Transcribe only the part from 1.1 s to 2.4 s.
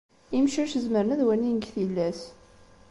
ad walin deg tillas.